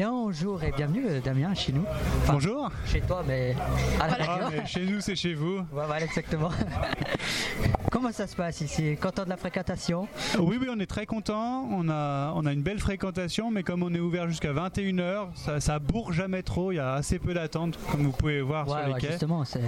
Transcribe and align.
Bonjour 0.00 0.62
et 0.62 0.70
bienvenue 0.70 1.06
euh, 1.08 1.20
Damien 1.20 1.52
chez 1.54 1.72
nous. 1.72 1.84
Enfin, 2.22 2.34
Bonjour. 2.34 2.70
Chez 2.86 3.00
toi 3.00 3.24
mais 3.26 3.56
à 3.98 4.06
la 4.06 4.16
Ah, 4.20 4.48
mais 4.48 4.64
chez 4.64 4.86
nous, 4.86 5.00
c'est 5.00 5.16
chez 5.16 5.34
vous. 5.34 5.60
Voilà 5.72 6.04
exactement. 6.04 6.50
Comment 7.90 8.12
ça 8.12 8.26
se 8.26 8.36
passe 8.36 8.60
ici? 8.60 8.96
Content 9.00 9.24
de 9.24 9.30
la 9.30 9.36
fréquentation? 9.38 10.06
Oui, 10.38 10.58
oui, 10.60 10.68
on 10.70 10.78
est 10.78 10.86
très 10.86 11.06
content. 11.06 11.66
On 11.70 11.88
a, 11.88 12.32
on 12.34 12.44
a 12.44 12.52
une 12.52 12.62
belle 12.62 12.78
fréquentation, 12.80 13.50
mais 13.50 13.62
comme 13.62 13.82
on 13.82 13.92
est 13.94 13.98
ouvert 14.00 14.28
jusqu'à 14.28 14.52
21h, 14.52 15.28
ça, 15.34 15.58
ça 15.60 15.78
bourre 15.78 16.12
jamais 16.12 16.42
trop. 16.42 16.70
Il 16.70 16.76
y 16.76 16.80
a 16.80 16.92
assez 16.94 17.18
peu 17.18 17.32
d'attente, 17.32 17.78
comme 17.90 18.02
vous 18.02 18.12
pouvez 18.12 18.42
voir 18.42 18.68
Ouais, 18.68 18.74
sur 18.78 18.86
les 18.88 18.92
ouais, 18.94 19.00
quais. 19.00 19.10
justement, 19.12 19.44
c'est 19.44 19.62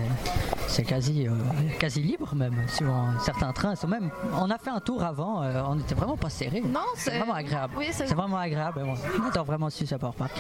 c'est 0.69 0.85
quasi, 0.85 1.27
euh, 1.27 1.33
quasi 1.79 2.03
libre 2.03 2.35
même. 2.35 2.55
Sur 2.69 2.89
un- 2.91 3.19
certains 3.21 3.53
trains, 3.53 3.75
sont 3.75 3.89
même. 3.89 4.11
On 4.39 4.51
a 4.51 4.59
fait 4.59 4.71
un 4.71 4.81
tour 4.81 5.03
avant, 5.03 5.43
euh, 5.43 5.63
on 5.67 5.79
était 5.79 5.95
vraiment 5.95 6.17
pas 6.17 6.31
serré. 6.31 6.61
Non, 6.61 6.81
c'est 6.95 7.11
c'est 7.11 7.19
vraiment 7.19 7.35
agréable. 7.35 7.75
Oui, 7.79 7.87
c'est 7.91 8.07
C'est 8.07 8.15
vraiment 8.15 8.37
agréable. 8.39 8.83
On 9.19 9.27
adore 9.29 9.45
vraiment 9.47 9.71
ce 9.71 9.85
Support 9.87 10.15
Park. 10.15 10.31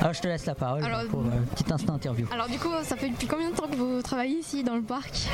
Alors 0.00 0.12
je 0.12 0.20
te 0.20 0.28
laisse 0.28 0.44
la 0.46 0.54
parole 0.54 0.84
Alors, 0.84 1.04
pour 1.06 1.20
euh, 1.20 1.24
un 1.40 1.54
petit 1.56 1.72
instant 1.72 1.94
interview. 1.94 2.26
Alors 2.32 2.48
du 2.48 2.58
coup, 2.58 2.68
ça 2.82 2.96
fait 2.96 3.08
depuis 3.08 3.26
combien 3.26 3.50
de 3.50 3.56
temps 3.56 3.66
que 3.66 3.76
vous 3.76 4.02
travaillez 4.02 4.38
ici 4.38 4.62
dans 4.62 4.76
le 4.76 4.82
parc? 4.82 5.26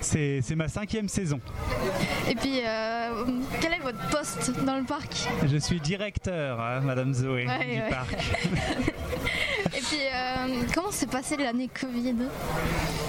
C'est 0.00 0.40
c'est 0.42 0.54
ma 0.54 0.68
cinquième 0.68 1.08
saison. 1.08 1.40
Et 2.28 2.34
puis, 2.34 2.60
euh, 2.64 3.24
quel 3.60 3.72
est 3.74 3.78
votre 3.80 4.06
poste 4.10 4.52
dans 4.64 4.76
le 4.76 4.84
parc 4.84 5.28
Je 5.46 5.56
suis 5.56 5.80
directeur, 5.80 6.60
hein, 6.60 6.80
Madame 6.80 7.12
Zoé, 7.14 7.46
Ouais, 7.46 7.64
du 7.64 7.80
ouais. 7.82 7.88
parc. 7.90 8.14
Et 9.76 9.80
puis, 9.80 9.98
euh, 10.12 10.62
comment 10.74 10.90
s'est 10.90 11.06
passée 11.06 11.36
l'année 11.36 11.68
Covid 11.68 12.14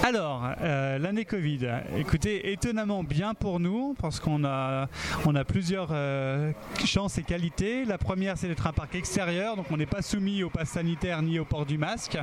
Alors, 0.03 0.49
euh, 0.61 0.97
l'année 0.99 1.25
Covid, 1.25 1.67
écoutez, 1.97 2.51
étonnamment 2.51 3.03
bien 3.03 3.33
pour 3.33 3.59
nous, 3.59 3.95
parce 4.01 4.19
qu'on 4.19 4.43
a, 4.43 4.87
on 5.25 5.35
a 5.35 5.43
plusieurs 5.45 5.91
chances 6.85 7.17
et 7.17 7.23
qualités. 7.23 7.85
La 7.85 7.97
première, 7.97 8.37
c'est 8.37 8.47
d'être 8.47 8.67
un 8.67 8.73
parc 8.73 8.93
extérieur, 8.95 9.55
donc 9.55 9.65
on 9.71 9.77
n'est 9.77 9.85
pas 9.85 10.01
soumis 10.01 10.43
au 10.43 10.49
pass 10.49 10.69
sanitaire 10.69 11.21
ni 11.21 11.39
au 11.39 11.45
port 11.45 11.65
du 11.65 11.77
masque. 11.77 12.17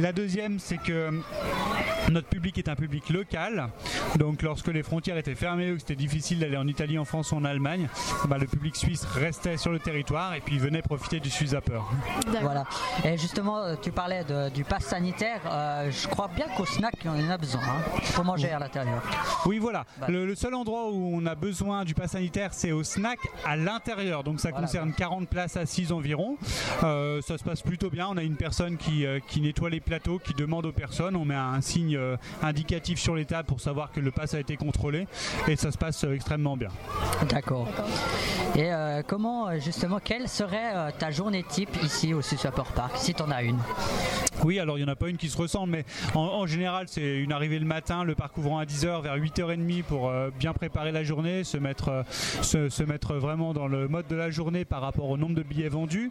La 0.00 0.12
deuxième, 0.12 0.58
c'est 0.58 0.78
que 0.78 1.10
notre 2.10 2.28
public 2.28 2.58
est 2.58 2.68
un 2.68 2.74
public 2.74 3.08
local, 3.10 3.68
donc 4.18 4.42
lorsque 4.42 4.68
les 4.68 4.82
frontières 4.82 5.16
étaient 5.16 5.34
fermées 5.34 5.70
ou 5.70 5.74
que 5.74 5.80
c'était 5.80 5.94
difficile 5.96 6.38
d'aller 6.40 6.56
en 6.56 6.66
Italie, 6.66 6.98
en 6.98 7.04
France 7.04 7.32
ou 7.32 7.36
en 7.36 7.44
Allemagne, 7.44 7.88
bah, 8.28 8.38
le 8.38 8.46
public 8.46 8.76
suisse 8.76 9.04
restait 9.04 9.56
sur 9.56 9.72
le 9.72 9.78
territoire 9.78 10.34
et 10.34 10.40
puis 10.40 10.58
venait 10.58 10.82
profiter 10.82 11.20
du 11.20 11.30
Suisse 11.30 11.50
Zapper. 11.50 11.80
Voilà. 12.40 12.64
Et 13.04 13.16
justement, 13.18 13.58
euh, 13.58 13.74
tu 13.80 13.92
parlais 13.92 14.24
de- 14.24 14.48
du 14.50 14.64
pass 14.64 14.84
sanitaire. 14.84 15.40
euh, 15.46 15.90
je 15.90 16.08
crois 16.08 16.28
bien 16.34 16.46
qu'au 16.56 16.64
snack, 16.64 16.94
on 17.04 17.10
en 17.10 17.30
a 17.30 17.38
besoin 17.38 17.60
hein, 17.62 18.00
pour 18.14 18.24
manger 18.24 18.50
à 18.50 18.58
l'intérieur. 18.58 19.02
Oui, 19.46 19.58
voilà. 19.58 19.84
Bah. 20.00 20.06
Le, 20.08 20.26
le 20.26 20.34
seul 20.34 20.54
endroit 20.54 20.90
où 20.90 21.10
on 21.14 21.24
a 21.26 21.34
besoin 21.34 21.84
du 21.84 21.94
pass 21.94 22.12
sanitaire, 22.12 22.52
c'est 22.54 22.72
au 22.72 22.82
snack 22.82 23.18
à 23.44 23.56
l'intérieur. 23.56 24.24
Donc 24.24 24.40
ça 24.40 24.50
Voilà. 24.50 24.66
concerne 24.66 24.92
40 24.92 25.28
places 25.28 25.56
assises 25.56 25.92
environ. 25.92 26.36
Euh, 26.82 27.20
ça 27.22 27.38
se 27.38 27.44
passe 27.44 27.62
plutôt 27.62 27.90
bien. 27.90 28.08
On 28.10 28.16
a 28.16 28.22
une 28.22 28.36
personne 28.36 28.76
qui, 28.76 29.06
euh, 29.06 29.20
qui 29.26 29.40
nettoie 29.40 29.70
les 29.70 29.80
plateaux, 29.80 30.18
qui 30.18 30.34
demande 30.34 30.66
aux 30.66 30.72
personnes. 30.72 31.16
On 31.16 31.24
met 31.24 31.34
un 31.34 31.60
signe 31.60 31.91
euh, 31.96 32.16
indicatif 32.42 32.98
sur 32.98 33.14
les 33.14 33.24
tables 33.24 33.46
pour 33.46 33.60
savoir 33.60 33.92
que 33.92 34.00
le 34.00 34.10
pass 34.10 34.34
a 34.34 34.40
été 34.40 34.56
contrôlé. 34.56 35.06
Et 35.48 35.56
ça 35.56 35.70
se 35.70 35.78
passe 35.78 36.04
euh, 36.04 36.14
extrêmement 36.14 36.56
bien. 36.56 36.68
D'accord. 37.28 37.68
Et 38.54 38.72
euh, 38.72 39.02
comment, 39.06 39.58
justement, 39.58 39.98
quelle 40.02 40.28
serait 40.28 40.92
ta 40.98 41.10
journée 41.10 41.44
type 41.48 41.76
ici 41.82 42.14
au 42.14 42.22
Support 42.22 42.72
Park, 42.72 42.92
si 42.96 43.14
tu 43.14 43.22
en 43.22 43.30
as 43.30 43.42
une? 43.42 43.58
Oui, 44.44 44.58
alors 44.58 44.76
il 44.78 44.84
n'y 44.84 44.88
en 44.90 44.92
a 44.92 44.96
pas 44.96 45.08
une 45.08 45.16
qui 45.16 45.28
se 45.28 45.36
ressemble, 45.38 45.70
mais 45.72 45.84
en, 46.14 46.46
général, 46.46 46.86
c'est 46.88 47.18
une 47.18 47.32
arrivée 47.32 47.58
le 47.58 47.64
matin, 47.66 48.02
le 48.02 48.14
parc 48.14 48.36
ouvrant 48.38 48.58
à 48.58 48.64
10h, 48.64 49.02
vers 49.02 49.16
8h30 49.16 49.82
pour 49.84 50.08
euh, 50.08 50.30
bien 50.36 50.52
préparer 50.52 50.90
la 50.90 51.04
journée, 51.04 51.44
se 51.44 51.56
mettre, 51.58 51.88
euh, 51.90 52.02
se, 52.68 52.82
mettre 52.82 53.14
vraiment 53.14 53.52
dans 53.52 53.68
le 53.68 53.86
mode 53.86 54.06
de 54.08 54.16
la 54.16 54.30
journée 54.30 54.64
par 54.64 54.80
rapport 54.80 55.08
au 55.10 55.16
nombre 55.16 55.34
de 55.34 55.42
billets 55.42 55.68
vendus, 55.68 56.10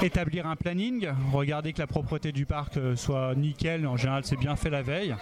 établir 0.00 0.46
un 0.46 0.54
planning, 0.54 1.08
regarder 1.32 1.72
que 1.72 1.80
la 1.80 1.86
propreté 1.88 2.30
du 2.30 2.46
parc 2.46 2.76
euh, 2.76 2.94
soit 2.94 3.34
nickel, 3.34 3.86
en 3.86 3.96
général 3.96 4.22
c'est 4.24 4.38
bien 4.38 4.54
fait 4.54 4.70
la 4.70 4.82
veille. 4.82 5.16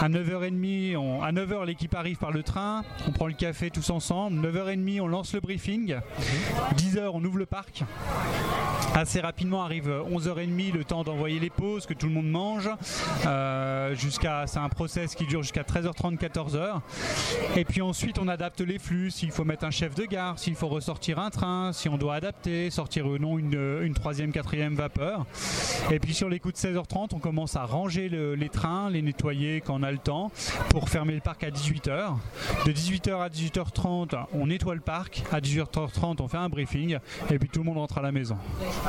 À 0.00 0.08
9h30, 0.08 0.96
on- 0.96 1.22
à 1.22 1.32
9h 1.32 1.64
l'équipe 1.66 1.94
arrive 1.94 2.18
par 2.18 2.30
le 2.30 2.42
train, 2.44 2.84
on 3.08 3.10
prend 3.12 3.26
le 3.26 3.32
café 3.32 3.70
tous 3.70 3.90
ensemble, 3.90 4.46
9h30 4.46 5.00
on 5.00 5.08
lance 5.08 5.34
le 5.34 5.40
briefing, 5.40 5.96
10h 6.76 7.10
on 7.12 7.24
ouvre 7.24 7.38
le 7.38 7.46
parc. 7.46 7.82
Assez 8.94 9.20
rapidement 9.20 9.62
arrive 9.62 9.88
11h30, 10.10 10.72
le 10.72 10.84
temps 10.84 11.02
d'envoyer 11.04 11.38
les 11.38 11.50
pauses, 11.50 11.84
que 11.86 11.92
tout 11.94 12.06
le 12.06 12.12
monde 12.12 12.30
mange. 12.30 12.70
Euh, 13.26 13.94
c'est 14.46 14.58
un 14.58 14.68
process 14.68 15.14
qui 15.14 15.26
dure 15.26 15.42
jusqu'à 15.42 15.62
13h30, 15.62 16.16
14h. 16.18 16.80
Et 17.56 17.64
puis 17.64 17.82
ensuite, 17.82 18.18
on 18.18 18.26
adapte 18.28 18.60
les 18.62 18.78
flux. 18.78 19.10
S'il 19.10 19.30
faut 19.30 19.44
mettre 19.44 19.64
un 19.64 19.70
chef 19.70 19.94
de 19.94 20.04
gare, 20.04 20.38
s'il 20.38 20.54
faut 20.54 20.68
ressortir 20.68 21.18
un 21.18 21.30
train, 21.30 21.72
si 21.72 21.88
on 21.88 21.98
doit 21.98 22.14
adapter, 22.14 22.70
sortir 22.70 23.06
ou 23.06 23.18
non 23.18 23.38
une, 23.38 23.80
une 23.82 23.94
troisième, 23.94 24.32
quatrième 24.32 24.74
vapeur. 24.74 25.26
Et 25.90 25.98
puis 25.98 26.14
sur 26.14 26.28
les 26.28 26.40
coups 26.40 26.54
de 26.54 26.58
16h30, 26.68 27.08
on 27.14 27.18
commence 27.18 27.54
à 27.56 27.64
ranger 27.66 28.08
le- 28.08 28.34
les 28.34 28.48
trains, 28.48 28.88
les 28.90 29.02
nettoyer 29.02 29.60
quand 29.60 29.78
on 29.78 29.82
a 29.82 29.90
le 29.92 29.98
temps, 29.98 30.30
pour 30.70 30.88
fermer 30.88 31.14
le 31.14 31.20
parc 31.20 31.44
à 31.44 31.50
18h. 31.50 32.14
De 32.64 32.72
18h 32.72 33.20
à 33.20 33.28
18h30, 33.28 34.14
on 34.32 34.46
nettoie 34.46 34.74
le 34.74 34.80
parc. 34.80 35.22
À 35.32 35.40
18h30, 35.40 36.20
on 36.20 36.28
fait 36.28 36.36
un 36.38 36.48
briefing. 36.48 36.98
Et 37.30 37.38
puis 37.38 37.48
tout 37.48 37.60
le 37.60 37.66
monde 37.66 37.78
rentre 37.78 37.98
à 37.98 38.02
la 38.02 38.12
maison. 38.12 38.36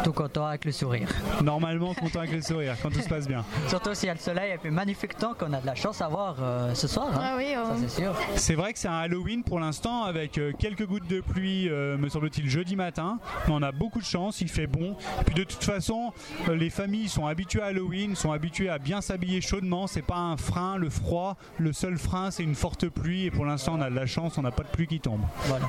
Tout 0.04 0.14
content 0.14 0.46
avec 0.46 0.66
le 0.66 0.72
sourire. 0.72 1.08
Normalement, 1.44 1.94
content 1.94 2.20
avec 2.20 2.32
le 2.34 2.42
sourire, 2.42 2.76
quand 2.82 2.90
tout 2.90 3.02
se 3.02 3.10
passe 3.10 3.28
bien. 3.28 3.44
Surtout 3.68 3.94
s'il 3.94 4.08
y 4.08 4.10
a 4.10 4.14
le 4.14 4.20
soleil 4.20 4.52
et 4.54 4.58
puis 4.58 4.70
magnifique 4.72 5.18
temps 5.18 5.34
qu'on 5.38 5.52
a 5.54 5.62
de 5.62 5.66
la 5.66 5.76
chance 5.76 6.02
à 6.02 6.08
voir 6.08 6.36
euh, 6.42 6.74
ce 6.74 6.88
soir. 6.88 7.08
hein. 7.14 7.20
Ah 7.22 7.34
oui, 7.38 7.54
Ça 7.54 7.76
c'est 7.80 8.02
sûr. 8.02 8.14
C'est 8.36 8.56
vrai 8.56 8.74
que 8.74 8.80
c'est 8.80 8.88
un 8.88 8.98
Halloween 8.98 9.44
pour 9.44 9.60
l'instant, 9.60 10.04
avec 10.04 10.38
euh, 10.38 10.52
quelques 10.58 10.86
gouttes 10.86 11.08
de 11.08 11.22
pluie, 11.22 11.68
euh, 11.70 11.98
me 11.98 12.10
semble-t-il, 12.10 12.50
jeudi 12.50 12.76
matin. 12.76 13.20
Mais 13.48 13.54
on 13.56 13.62
a 13.62 13.72
beaucoup 13.72 14.00
de 14.00 14.06
chance, 14.06 14.42
il 14.42 14.50
fait 14.50 14.68
bon. 14.68 14.96
Et 15.22 15.24
puis 15.26 15.36
de 15.36 15.44
toute 15.44 15.64
façon, 15.64 16.12
les 16.52 16.70
familles 16.70 17.10
sont 17.10 17.26
habituées 17.26 17.62
à 17.62 17.66
Halloween, 17.68 18.16
sont 18.16 18.32
habituées 18.32 18.70
à 18.70 18.78
bien 18.80 19.02
s'habiller 19.02 19.42
chaudement. 19.42 19.88
C'est 19.88 20.02
pas 20.02 20.18
un 20.18 20.38
frein, 20.38 20.78
le 20.78 20.90
froid. 20.90 21.36
Le 21.58 21.74
seul 21.74 21.98
frein, 21.98 22.32
c'est 22.32 22.44
une 22.44 22.56
forte 22.56 22.88
pluie. 22.90 23.26
Et 23.26 23.32
pour 23.32 23.46
l'instant, 23.46 23.76
on 23.78 23.82
a 23.82 23.90
de 23.90 23.96
la 23.96 24.06
chance, 24.06 24.38
on 24.38 24.42
n'a 24.42 24.52
pas 24.52 24.64
de 24.64 24.70
pluie 24.70 24.88
qui 24.88 25.00
tombe. 25.00 25.22
Voilà. 25.46 25.66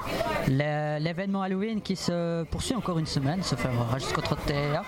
L'événement 0.99 1.43
Halloween 1.43 1.81
qui 1.81 1.97
se 1.97 2.45
poursuit 2.45 2.75
encore 2.75 2.99
une 2.99 3.07
semaine, 3.07 3.43
se 3.43 3.55
fera 3.55 3.98
jusqu'au 3.99 4.21
31. 4.21 4.83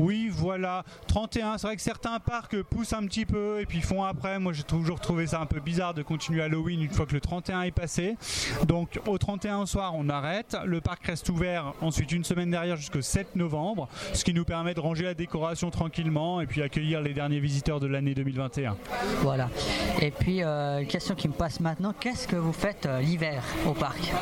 Oui, 0.00 0.30
voilà. 0.32 0.84
31, 1.06 1.58
c'est 1.58 1.66
vrai 1.66 1.76
que 1.76 1.82
certains 1.82 2.18
parcs 2.20 2.60
poussent 2.62 2.92
un 2.92 3.04
petit 3.06 3.26
peu 3.26 3.60
et 3.60 3.66
puis 3.66 3.80
font 3.80 4.04
après. 4.04 4.38
Moi, 4.38 4.52
j'ai 4.52 4.62
toujours 4.62 5.00
trouvé 5.00 5.26
ça 5.26 5.40
un 5.40 5.46
peu 5.46 5.60
bizarre 5.60 5.94
de 5.94 6.02
continuer 6.02 6.42
Halloween 6.42 6.82
une 6.82 6.90
fois 6.90 7.06
que 7.06 7.14
le 7.14 7.20
31 7.20 7.62
est 7.62 7.70
passé. 7.70 8.16
Donc, 8.66 9.00
au 9.06 9.18
31 9.18 9.58
au 9.58 9.66
soir, 9.66 9.92
on 9.96 10.08
arrête. 10.08 10.56
Le 10.64 10.80
parc 10.80 11.06
reste 11.06 11.28
ouvert 11.28 11.74
ensuite 11.80 12.12
une 12.12 12.24
semaine 12.24 12.50
derrière 12.50 12.76
jusqu'au 12.76 13.02
7 13.02 13.36
novembre, 13.36 13.88
ce 14.12 14.24
qui 14.24 14.34
nous 14.34 14.44
permet 14.44 14.74
de 14.74 14.80
ranger 14.80 15.04
la 15.04 15.14
décoration 15.14 15.70
tranquillement 15.70 16.40
et 16.40 16.46
puis 16.46 16.62
accueillir 16.62 17.00
les 17.00 17.14
derniers 17.14 17.40
visiteurs 17.40 17.80
de 17.80 17.86
l'année 17.86 18.14
2021. 18.14 18.76
Voilà. 19.22 19.48
Et 20.00 20.10
puis, 20.10 20.42
euh, 20.42 20.80
une 20.80 20.86
question 20.86 21.14
qui 21.14 21.28
me 21.28 21.34
passe 21.34 21.60
maintenant 21.60 21.94
qu'est-ce 21.98 22.26
que 22.26 22.36
vous 22.36 22.52
faites 22.52 22.86
euh, 22.86 23.00
l'hiver 23.00 23.42
au 23.66 23.72
parc? 23.72 24.12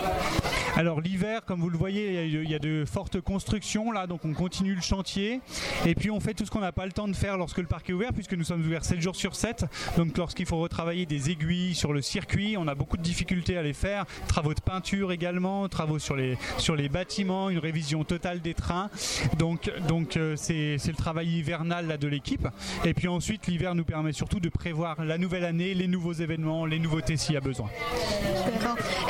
Alors 0.76 1.00
l'hiver, 1.00 1.44
comme 1.44 1.60
vous 1.60 1.70
le 1.70 1.78
voyez, 1.78 2.26
il 2.26 2.48
y 2.50 2.54
a- 2.54 2.58
de 2.58 2.84
fortes 2.84 3.20
constructions 3.20 3.92
là, 3.92 4.06
donc 4.06 4.24
on 4.24 4.32
continue 4.32 4.74
le 4.74 4.80
chantier. 4.80 5.40
Et 5.86 5.94
puis 5.94 6.10
on 6.10 6.18
fait 6.20 6.34
tout 6.34 6.44
ce 6.44 6.50
qu'on 6.50 6.60
n'a 6.60 6.72
pas 6.72 6.86
le 6.86 6.92
temps 6.92 7.06
de 7.08 7.14
faire 7.14 7.36
lorsque 7.36 7.58
le 7.58 7.66
parc 7.66 7.88
est 7.88 7.92
ouvert, 7.92 8.12
puisque 8.12 8.32
nous 8.34 8.42
sommes 8.44 8.62
ouverts 8.64 8.84
7 8.84 9.00
jours 9.00 9.14
sur 9.16 9.36
7. 9.36 9.64
Donc 9.96 10.16
lorsqu'il 10.18 10.46
faut 10.46 10.58
retravailler 10.58 11.06
des 11.06 11.30
aiguilles 11.30 11.74
sur 11.74 11.92
le 11.92 12.02
circuit, 12.02 12.56
on 12.58 12.66
a 12.66 12.74
beaucoup 12.74 12.96
de 12.96 13.02
difficultés 13.02 13.56
à 13.56 13.62
les 13.62 13.72
faire. 13.72 14.06
Travaux 14.26 14.54
de 14.54 14.60
peinture 14.60 15.12
également, 15.12 15.68
travaux 15.68 15.98
sur 16.00 16.16
les, 16.16 16.36
sur 16.58 16.74
les 16.74 16.88
bâtiments, 16.88 17.48
une 17.50 17.58
révision 17.58 18.02
totale 18.04 18.40
des 18.40 18.54
trains. 18.54 18.90
Donc 19.38 19.70
donc 19.86 20.16
euh, 20.16 20.34
c'est 20.36 20.76
le 20.86 20.94
travail 20.96 21.28
hivernal 21.28 21.86
là, 21.86 21.96
de 21.96 22.08
l'équipe. 22.08 22.48
Et 22.84 22.92
puis 22.94 23.06
ensuite 23.08 23.46
l'hiver 23.46 23.74
nous 23.76 23.84
permet 23.84 24.12
surtout 24.12 24.40
de 24.40 24.48
prévoir 24.48 25.04
la 25.04 25.16
nouvelle 25.18 25.44
année, 25.44 25.74
les 25.74 25.86
nouveaux 25.86 26.12
événements, 26.12 26.66
les 26.66 26.78
nouveautés 26.80 27.16
s'il 27.16 27.34
y 27.34 27.36
a 27.36 27.40
besoin. 27.40 27.68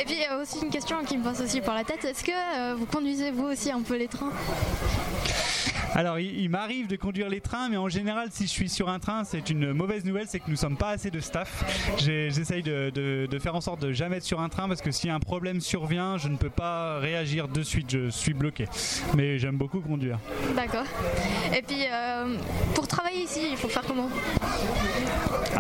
Et 0.01 0.05
puis, 0.05 0.15
il 0.15 0.21
y 0.21 0.25
a 0.25 0.39
aussi 0.39 0.59
une 0.63 0.71
question 0.71 1.03
qui 1.05 1.17
me 1.17 1.25
passe 1.25 1.41
aussi 1.41 1.48
par 1.65 1.75
la 1.75 1.83
tête. 1.85 2.05
Est-ce 2.05 2.23
que 2.23 2.31
euh, 2.33 2.75
vous 2.75 2.85
conduisez 2.87 3.31
vous 3.31 3.45
aussi 3.47 3.71
un 3.73 3.81
peu 3.81 3.97
les 3.97 4.07
trains? 4.09 4.31
Alors, 5.95 6.19
il, 6.19 6.39
il 6.41 6.51
m'arrive 6.51 6.87
de 6.87 6.97
conduire 6.97 7.29
les 7.31 7.41
trains, 7.41 7.69
mais 7.71 7.79
en 7.79 7.89
général, 7.89 8.29
si 8.31 8.45
je 8.45 8.51
suis 8.51 8.69
sur 8.69 8.89
un 8.91 8.99
train, 8.99 9.25
c'est 9.25 9.49
une 9.51 9.73
mauvaise 9.73 10.05
nouvelle, 10.05 10.27
c'est 10.29 10.39
que 10.39 10.49
nous 10.51 10.57
sommes 10.57 10.77
pas 10.77 10.91
assez 10.91 11.11
de 11.11 11.19
staff. 11.19 11.65
J'essaye 11.99 12.63
de, 12.63 12.91
de- 12.95 13.27
de 13.29 13.39
faire 13.39 13.55
en 13.57 13.61
sorte 13.63 13.81
de 13.81 13.93
jamais 13.93 14.19
être 14.19 14.25
sur 14.25 14.41
un 14.41 14.49
train 14.51 14.69
parce 14.69 14.83
que 14.83 14.91
si 14.93 15.09
un 15.09 15.19
problème 15.19 15.61
survient, 15.61 16.19
je 16.19 16.29
ne 16.29 16.37
peux 16.37 16.51
pas 16.51 16.99
réagir 16.99 17.49
de 17.49 17.63
suite, 17.63 17.91
je 17.91 18.11
suis 18.11 18.35
bloqué. 18.35 18.67
Mais 19.17 19.39
j'aime 19.39 19.57
beaucoup 19.57 19.81
conduire. 19.81 20.19
D'accord. 20.55 20.85
Et 21.57 21.63
puis, 21.63 21.85
euh, 21.91 22.37
pour 22.75 22.87
travailler 22.87 23.23
ici, 23.25 23.41
il 23.51 23.57
faut 23.57 23.69
faire 23.69 23.83
comment? 23.83 24.11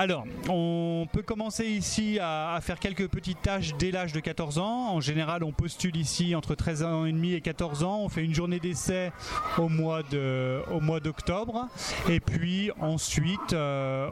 Alors, 0.00 0.26
on 0.48 1.08
peut 1.12 1.22
commencer 1.22 1.64
ici 1.64 2.20
à, 2.22 2.56
faire 2.62 2.78
quelques 2.78 3.08
petites 3.08 3.42
tâches 3.42 3.74
dès 3.80 3.90
l'âge 3.90 4.12
de 4.12 4.20
14 4.20 4.58
ans. 4.58 4.94
En 4.94 5.00
général, 5.00 5.42
on 5.42 5.50
postule 5.50 5.96
ici 5.96 6.36
entre 6.36 6.54
13 6.54 6.84
ans 6.84 7.04
et 7.04 7.10
demi 7.10 7.32
et 7.32 7.40
14 7.40 7.82
ans. 7.82 8.02
On 8.02 8.08
fait 8.08 8.22
une 8.22 8.32
journée 8.32 8.60
d'essai 8.60 9.10
au 9.58 9.68
mois 9.68 10.04
d'octobre. 10.04 11.66
Et 12.08 12.20
puis 12.20 12.70
ensuite, 12.78 13.54
euh, 13.54 14.08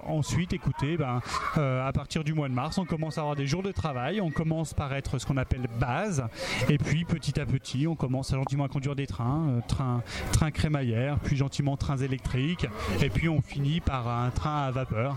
écoutez, 0.51 0.97
ben, 0.97 1.21
euh, 1.57 1.87
à 1.87 1.93
partir 1.93 2.25
du 2.25 2.35
mois 2.35 2.49
de 2.49 2.55
mars, 2.55 2.79
on 2.79 2.85
commence 2.85 3.17
à 3.19 3.21
avoir 3.21 3.37
des 3.37 3.47
jours 3.47 3.63
de 3.63 3.71
travail. 3.71 4.21
On 4.21 4.33
commence 4.33 4.75
par 4.75 4.93
être 4.93 5.21
ce 5.21 5.25
qu'on 5.27 5.37
appelle 5.37 5.69
base. 5.79 6.25
Et 6.69 6.79
puis 6.79 7.05
petit 7.05 7.39
à 7.39 7.47
petit, 7.47 7.87
on 7.87 7.95
commence 7.95 8.33
à 8.33 8.37
gentiment 8.37 8.65
à 8.65 8.69
conduire 8.69 8.97
des 8.97 9.07
trains, 9.07 9.51
euh, 9.51 9.61
trains, 9.69 10.03
trains 10.33 10.51
crémaillère, 10.51 11.21
puis 11.21 11.37
gentiment 11.37 11.77
trains 11.77 11.99
électriques. 11.99 12.67
Et 13.01 13.09
puis 13.09 13.29
on 13.29 13.41
finit 13.41 13.79
par 13.79 14.09
un 14.09 14.31
train 14.31 14.65
à 14.65 14.73
vapeur. 14.73 15.17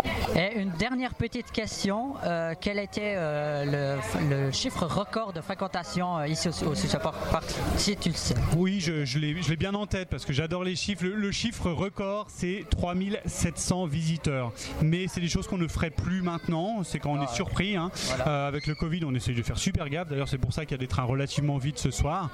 Et 0.35 0.59
une 0.59 0.69
dernière 0.71 1.13
petite 1.15 1.51
question. 1.51 2.13
euh, 2.23 2.53
quel 2.59 2.79
était 2.79 3.15
euh, 3.17 3.97
le, 4.29 4.29
le 4.45 4.51
chiffre 4.51 4.85
record 4.85 5.33
de 5.33 5.41
fréquentation 5.41 6.19
euh, 6.19 6.27
ici 6.27 6.47
au, 6.47 6.67
au 6.67 6.75
Super 6.75 6.99
Park 7.11 7.43
Si 7.75 7.97
tu 7.97 8.09
le 8.09 8.15
sais? 8.15 8.35
Oui, 8.55 8.79
je, 8.79 9.03
je 9.03 9.19
l'ai 9.19 9.55
bien 9.57 9.73
en 9.73 9.85
tête 9.87 10.09
parce 10.09 10.23
que 10.23 10.31
j'adore 10.31 10.63
les 10.63 10.75
chiffres. 10.77 11.03
Le, 11.03 11.15
le 11.15 11.31
chiffre 11.31 11.69
record, 11.71 12.27
c'est 12.29 12.63
3700 12.69 13.85
visiteurs. 13.87 14.53
Mais 14.81 15.07
c'est 15.07 15.19
des 15.21 15.27
choses 15.27 15.47
qu'on 15.47 15.57
ne 15.57 15.67
ferait 15.67 15.89
plus 15.89 16.21
maintenant. 16.21 16.83
C'est 16.83 16.99
quand 16.99 17.11
on 17.11 17.21
est 17.21 17.33
surpris. 17.33 17.75
hein. 17.75 17.91
Voilà. 18.15 18.47
Avec 18.47 18.67
le 18.67 18.75
Covid, 18.75 19.03
on 19.05 19.13
essaye 19.13 19.35
de 19.35 19.43
faire 19.43 19.57
super 19.57 19.89
gaffe. 19.89 20.07
D'ailleurs, 20.07 20.29
c'est 20.29 20.37
pour 20.37 20.53
ça 20.53 20.63
qu'il 20.65 20.71
y 20.71 20.75
a 20.75 20.77
des 20.79 20.87
trains 20.87 21.03
relativement 21.03 21.57
vides 21.57 21.77
ce 21.79 21.91
soir. 21.91 22.29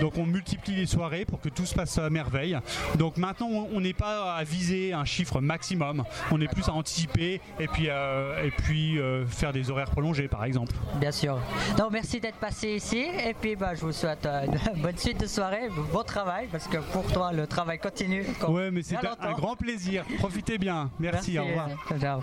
Donc, 0.00 0.18
on 0.18 0.26
multiplie 0.26 0.76
les 0.76 0.86
soirées 0.86 1.24
pour 1.24 1.40
que 1.40 1.48
tout 1.48 1.64
se 1.66 1.74
passe 1.74 1.96
à 1.98 2.10
merveille. 2.10 2.58
Donc, 2.98 3.16
maintenant, 3.16 3.48
on 3.50 3.68
on 3.74 3.80
n'est 3.80 3.94
pas 3.94 4.34
à 4.34 4.44
viser 4.44 4.92
un 4.92 5.04
chiffre 5.06 5.40
maximum. 5.40 6.04
On 6.30 6.41
est 6.42 6.52
plus 6.52 6.68
à 6.68 6.72
anticiper 6.72 7.40
et 7.58 7.68
puis, 7.68 7.86
euh, 7.88 8.44
et 8.44 8.50
puis 8.50 8.98
euh, 8.98 9.26
faire 9.26 9.52
des 9.52 9.70
horaires 9.70 9.90
prolongés, 9.90 10.28
par 10.28 10.44
exemple. 10.44 10.72
Bien 10.96 11.12
sûr. 11.12 11.38
Donc 11.76 11.92
merci 11.92 12.20
d'être 12.20 12.38
passé 12.38 12.70
ici 12.70 13.04
et 13.26 13.34
puis 13.34 13.56
bah, 13.56 13.74
je 13.74 13.80
vous 13.80 13.92
souhaite 13.92 14.26
euh, 14.26 14.46
une 14.74 14.82
bonne 14.82 14.96
suite 14.96 15.20
de 15.20 15.26
soirée, 15.26 15.68
bon 15.92 16.02
travail 16.02 16.48
parce 16.50 16.66
que 16.66 16.78
pour 16.92 17.04
toi 17.12 17.32
le 17.32 17.46
travail 17.46 17.78
continue. 17.78 18.24
Ouais, 18.48 18.70
mais 18.70 18.82
c'est 18.82 18.96
un, 18.96 19.32
grand 19.32 19.56
plaisir. 19.56 20.04
Profitez 20.18 20.58
bien. 20.58 20.90
Merci, 20.98 21.38
au 21.38 21.44
revoir. 21.44 21.68
Ciao. 22.00 22.20